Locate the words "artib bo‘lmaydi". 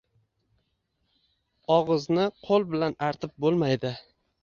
3.13-3.97